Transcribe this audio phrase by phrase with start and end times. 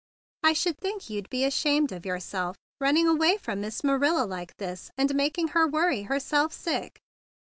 [0.41, 4.57] "I should think you'd be ashamed of yourself, running away from Miss Ma¬ nila like
[4.57, 6.97] this, and making her worry herself sick!"